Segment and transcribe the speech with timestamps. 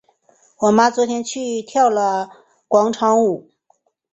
[0.57, 1.91] 我妈昨天去了跳
[2.67, 3.47] 广场舞。